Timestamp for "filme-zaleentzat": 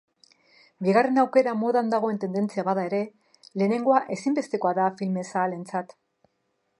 5.03-5.95